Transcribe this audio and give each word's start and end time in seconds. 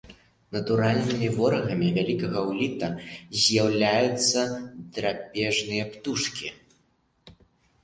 Натуральнымі 0.55 1.27
ворагамі 1.39 1.89
вялікага 1.97 2.39
уліта 2.53 2.89
з'яўляюцца 3.43 4.39
драпежныя 4.97 5.83
птушкі. 5.95 6.47